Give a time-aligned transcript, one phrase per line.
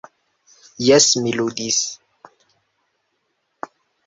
[0.87, 1.77] Jes, mi ludis.